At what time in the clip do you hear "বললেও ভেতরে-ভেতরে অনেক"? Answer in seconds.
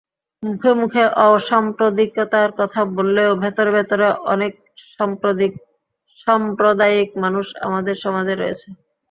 2.95-4.51